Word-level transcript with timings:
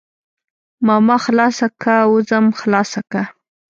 ماما 0.87 1.17
خلاصه 1.25 1.67
که 1.81 1.95
وځم 2.13 2.45
خلاصه 2.59 3.01
که. 3.11 3.21